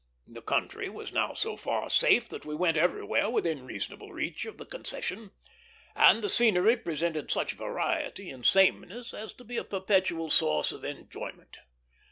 The 0.25 0.41
country 0.41 0.89
was 0.89 1.13
now 1.13 1.35
so 1.35 1.55
far 1.55 1.87
safe 1.91 2.27
that 2.29 2.43
we 2.43 2.55
went 2.55 2.75
everywhere 2.75 3.29
within 3.29 3.67
reasonable 3.67 4.11
reach 4.11 4.45
of 4.47 4.57
the 4.57 4.65
concession, 4.65 5.29
and 5.95 6.23
the 6.23 6.27
scenery 6.27 6.75
presented 6.75 7.29
such 7.29 7.51
variety 7.53 8.31
in 8.31 8.43
sameness 8.43 9.13
as 9.13 9.31
to 9.33 9.43
be 9.43 9.57
a 9.57 9.63
perpetual 9.63 10.31
source 10.31 10.71
of 10.71 10.83
enjoyment. 10.83 11.59